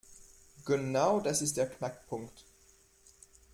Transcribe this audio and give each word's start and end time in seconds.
Genau 0.65 1.19
das 1.19 1.43
ist 1.43 1.57
der 1.57 1.69
Knackpunkt. 1.69 2.43